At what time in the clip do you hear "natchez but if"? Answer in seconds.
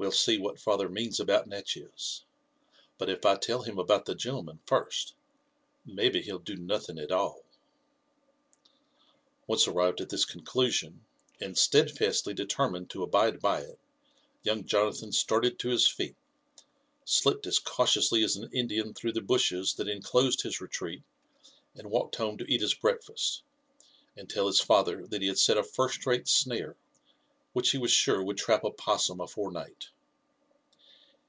1.46-3.26